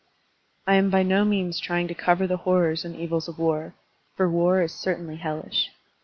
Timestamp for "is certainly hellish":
4.63-5.69